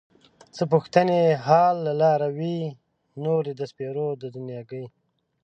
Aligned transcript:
څه 0.55 0.63
پوښتې 0.71 1.19
حال 1.45 1.75
له 1.87 1.93
لاروي 2.01 2.59
نور 3.23 3.43
د 3.59 3.61
سپېرې 3.71 4.07
دنياګۍ 4.35 4.85